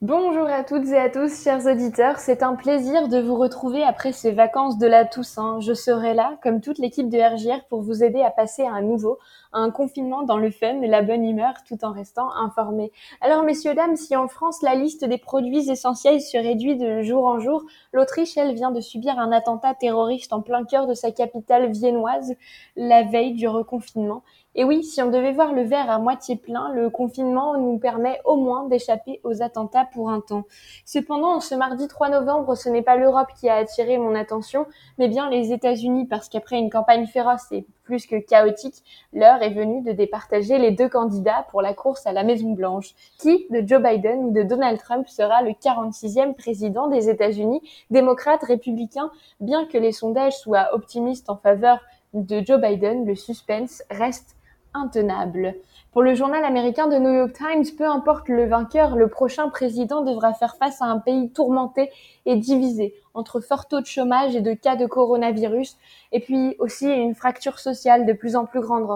[0.00, 2.20] Bonjour à toutes et à tous, chers auditeurs.
[2.20, 5.58] C'est un plaisir de vous retrouver après ces vacances de la Toussaint.
[5.58, 8.80] Je serai là, comme toute l'équipe de RJR, pour vous aider à passer à un
[8.80, 9.18] nouveau,
[9.52, 12.92] un confinement dans le fun et la bonne humeur, tout en restant informé.
[13.20, 17.26] Alors, messieurs, dames, si en France, la liste des produits essentiels se réduit de jour
[17.26, 21.10] en jour, l'Autriche, elle, vient de subir un attentat terroriste en plein cœur de sa
[21.10, 22.36] capitale viennoise,
[22.76, 24.22] la veille du reconfinement.
[24.54, 28.20] Et oui, si on devait voir le verre à moitié plein, le confinement nous permet
[28.24, 30.44] au moins d'échapper aux attentats pour un temps.
[30.84, 34.66] Cependant, ce mardi 3 novembre, ce n'est pas l'Europe qui a attiré mon attention,
[34.98, 39.54] mais bien les États-Unis, parce qu'après une campagne féroce et plus que chaotique, l'heure est
[39.54, 42.94] venue de départager les deux candidats pour la course à la Maison-Blanche.
[43.18, 48.42] Qui, de Joe Biden ou de Donald Trump, sera le 46e président des États-Unis, démocrate,
[48.42, 51.78] républicain, bien que les sondages soient optimistes en faveur
[52.14, 54.37] de Joe Biden, le suspense reste
[54.78, 55.54] intenable.
[55.92, 60.02] Pour le journal américain de New York Times, peu importe le vainqueur, le prochain président
[60.02, 61.90] devra faire face à un pays tourmenté
[62.26, 65.76] et divisé entre fort taux de chômage et de cas de coronavirus,
[66.12, 68.88] et puis aussi une fracture sociale de plus en plus grande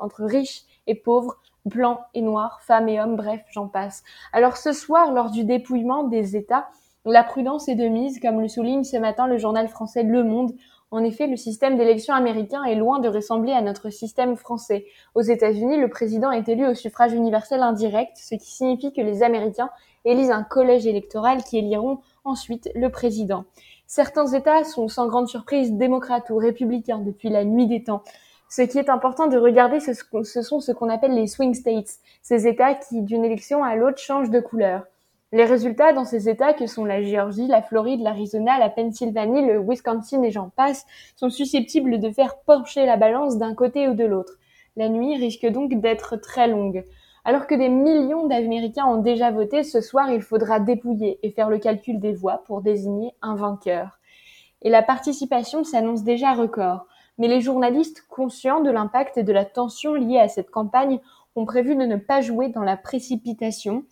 [0.00, 4.02] entre riches et pauvres, blancs et noirs, femmes et hommes, bref, j'en passe.
[4.32, 6.68] Alors ce soir, lors du dépouillement des États,
[7.06, 10.52] la prudence est de mise, comme le souligne ce matin le journal français Le Monde,
[10.92, 14.86] en effet, le système d'élection américain est loin de ressembler à notre système français.
[15.14, 19.22] Aux États-Unis, le président est élu au suffrage universel indirect, ce qui signifie que les
[19.22, 19.70] Américains
[20.04, 23.44] élisent un collège électoral qui éliront ensuite le président.
[23.86, 28.02] Certains États sont sans grande surprise démocrates ou républicains depuis la nuit des temps.
[28.48, 32.48] Ce qui est important de regarder, ce sont ce qu'on appelle les swing states, ces
[32.48, 34.82] États qui, d'une élection à l'autre, changent de couleur.
[35.32, 39.60] Les résultats dans ces États que sont la Géorgie, la Floride, l'Arizona, la Pennsylvanie, le
[39.60, 44.04] Wisconsin et j'en passe sont susceptibles de faire pencher la balance d'un côté ou de
[44.04, 44.38] l'autre.
[44.74, 46.84] La nuit risque donc d'être très longue.
[47.24, 51.48] Alors que des millions d'Américains ont déjà voté, ce soir il faudra dépouiller et faire
[51.48, 54.00] le calcul des voix pour désigner un vainqueur.
[54.62, 56.86] Et la participation s'annonce déjà record.
[57.18, 60.98] Mais les journalistes, conscients de l'impact et de la tension liée à cette campagne,
[61.36, 63.84] ont prévu de ne pas jouer dans la précipitation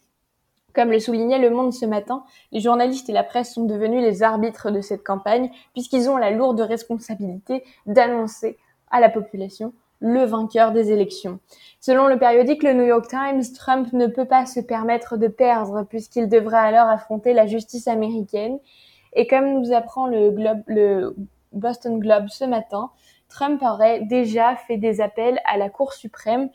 [0.78, 2.22] comme le soulignait Le Monde ce matin,
[2.52, 6.30] les journalistes et la presse sont devenus les arbitres de cette campagne, puisqu'ils ont la
[6.30, 8.56] lourde responsabilité d'annoncer
[8.88, 11.40] à la population le vainqueur des élections.
[11.80, 15.82] Selon le périodique Le New York Times, Trump ne peut pas se permettre de perdre
[15.82, 18.60] puisqu'il devra alors affronter la justice américaine.
[19.14, 21.16] Et comme nous apprend le,
[21.50, 22.92] Boston Globe ce matin,
[23.28, 26.50] Trump aurait déjà fait des appels à la Cour suprême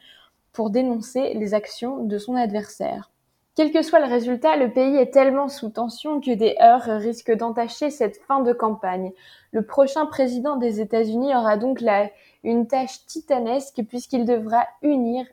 [0.53, 3.09] pour dénoncer les actions de son adversaire.
[3.55, 7.37] Quel que soit le résultat, le pays est tellement sous tension que des heurts risquent
[7.37, 9.11] d'entacher cette fin de campagne.
[9.51, 12.09] Le prochain président des États-Unis aura donc la,
[12.43, 15.25] une tâche titanesque puisqu'il devra unir